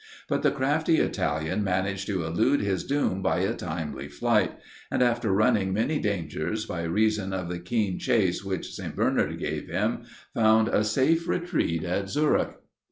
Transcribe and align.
But 0.27 0.41
the 0.41 0.49
crafty 0.49 0.97
Italian 0.97 1.63
managed 1.63 2.07
to 2.07 2.23
elude 2.25 2.59
his 2.59 2.83
doom 2.83 3.21
by 3.21 3.41
a 3.41 3.53
timely 3.53 4.07
flight; 4.07 4.53
and 4.89 5.03
after 5.03 5.31
running 5.31 5.73
many 5.73 5.99
dangers 5.99 6.65
by 6.65 6.81
reason 6.85 7.33
of 7.33 7.49
the 7.49 7.59
keen 7.59 7.99
chace 7.99 8.43
which 8.43 8.73
St. 8.73 8.95
Bernard 8.95 9.37
gave 9.37 9.67
him, 9.67 10.01
found 10.33 10.69
a 10.69 10.83
safe 10.83 11.27
retreat 11.27 11.83
at 11.83 12.09
Zurich. 12.09 12.57